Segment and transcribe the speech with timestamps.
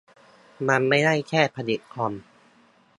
[0.67, 2.13] มันไม่ได้แค่ผลิตคอม